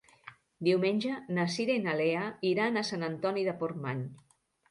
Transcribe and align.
Diumenge 0.67 1.17
na 1.39 1.43
Cira 1.57 1.75
i 1.81 1.83
na 1.83 1.93
Lea 2.01 2.23
iran 2.53 2.81
a 2.81 2.85
Sant 2.89 3.07
Antoni 3.09 3.47
de 3.49 3.57
Portmany. 3.61 4.05